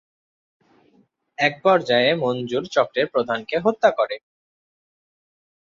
এক 1.37 1.53
পর্যায়ে 1.63 2.09
মনজুর 2.15 2.63
চক্রের 2.67 3.07
প্রধানকে 3.07 3.55
হত্যা 3.59 3.89
করে। 3.91 4.15